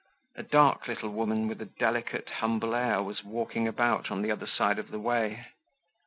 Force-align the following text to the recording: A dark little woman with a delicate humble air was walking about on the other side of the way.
A 0.35 0.41
dark 0.41 0.87
little 0.87 1.11
woman 1.11 1.47
with 1.47 1.61
a 1.61 1.65
delicate 1.65 2.27
humble 2.27 2.73
air 2.73 3.03
was 3.03 3.23
walking 3.23 3.67
about 3.67 4.09
on 4.09 4.23
the 4.23 4.31
other 4.31 4.47
side 4.47 4.79
of 4.79 4.89
the 4.89 4.97
way. 4.97 5.45